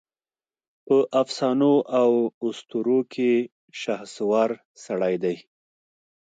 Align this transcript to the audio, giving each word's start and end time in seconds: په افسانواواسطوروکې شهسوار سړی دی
په 0.85 0.97
افسانواواسطوروکې 1.21 3.33
شهسوار 3.81 4.49
سړی 4.85 5.15
دی 5.23 5.35